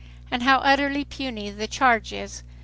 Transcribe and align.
And 0.31 0.41
how 0.41 0.57
utterly 0.61 1.05
puny 1.05 1.51
the 1.51 1.67
"charge" 1.67 2.11
is! 2.11 2.41